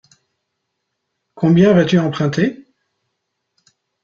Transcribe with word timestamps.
Combien 1.35 1.73
vas-tu 1.75 1.99
emprunter? 1.99 2.65